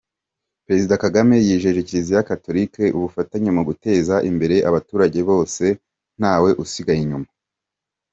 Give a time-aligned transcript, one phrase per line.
[0.65, 5.65] Perezida Kagame yijeje Kiliziya Gatolika ubufatanye mu guteza imbere abaturage bose
[6.19, 7.29] ntawe usigaye inyuma.